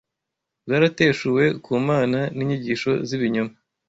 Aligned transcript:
bwarateshuwe 0.65 1.43
ku 1.63 1.71
Mana 1.87 2.19
n’inyigisho 2.35 2.91
z’ibinyoma 3.07 3.53